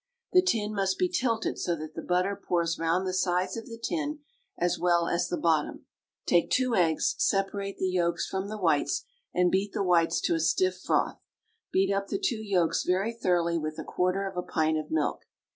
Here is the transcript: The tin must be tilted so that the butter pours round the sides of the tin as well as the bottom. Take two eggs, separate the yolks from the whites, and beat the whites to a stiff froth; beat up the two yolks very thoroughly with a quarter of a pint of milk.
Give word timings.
The 0.33 0.41
tin 0.41 0.73
must 0.73 0.97
be 0.97 1.07
tilted 1.07 1.59
so 1.59 1.75
that 1.75 1.93
the 1.93 2.01
butter 2.01 2.35
pours 2.35 2.79
round 2.79 3.05
the 3.05 3.13
sides 3.13 3.55
of 3.55 3.67
the 3.67 3.77
tin 3.77 4.21
as 4.57 4.79
well 4.79 5.07
as 5.07 5.27
the 5.29 5.37
bottom. 5.37 5.85
Take 6.25 6.49
two 6.49 6.73
eggs, 6.73 7.13
separate 7.19 7.77
the 7.77 7.85
yolks 7.87 8.25
from 8.27 8.49
the 8.49 8.57
whites, 8.57 9.05
and 9.31 9.51
beat 9.51 9.73
the 9.73 9.83
whites 9.83 10.19
to 10.21 10.33
a 10.33 10.39
stiff 10.39 10.79
froth; 10.79 11.21
beat 11.71 11.93
up 11.93 12.07
the 12.07 12.17
two 12.17 12.41
yolks 12.41 12.83
very 12.83 13.13
thoroughly 13.13 13.59
with 13.59 13.77
a 13.77 13.83
quarter 13.83 14.27
of 14.27 14.35
a 14.35 14.41
pint 14.41 14.79
of 14.79 14.89
milk. 14.89 15.21